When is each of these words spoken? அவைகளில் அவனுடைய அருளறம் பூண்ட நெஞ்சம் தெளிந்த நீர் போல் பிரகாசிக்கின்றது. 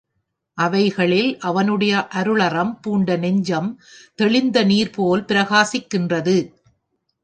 அவைகளில் 0.57 1.37
அவனுடைய 1.39 2.07
அருளறம் 2.07 2.79
பூண்ட 2.81 3.17
நெஞ்சம் 3.17 3.69
தெளிந்த 4.15 4.63
நீர் 4.63 4.89
போல் 4.89 5.23
பிரகாசிக்கின்றது. 5.23 6.37